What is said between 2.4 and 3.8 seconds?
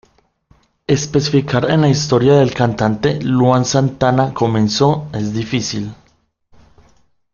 el cantante Luan